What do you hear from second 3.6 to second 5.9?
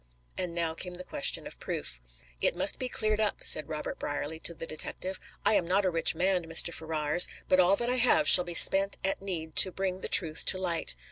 Robert Brierly to the detective. "I am not